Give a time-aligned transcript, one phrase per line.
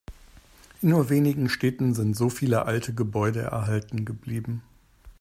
[0.81, 4.63] In nur wenigen Städten sind so viele alte Gebäude erhalten geblieben.